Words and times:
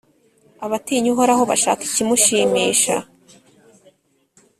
Abatinya 0.65 1.09
Uhoraho 1.13 1.43
bashaka 1.51 1.81
ikimushimisha, 1.87 2.95